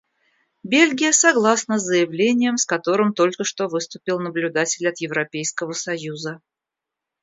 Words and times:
Бельгия 0.63 1.11
согласна 1.13 1.77
с 1.77 1.83
заявлением, 1.83 2.57
с 2.57 2.65
которым 2.65 3.13
только 3.13 3.43
что 3.43 3.67
выступил 3.67 4.19
наблюдатель 4.19 4.87
от 4.87 4.97
Европейского 4.99 5.73
союза. 5.73 6.41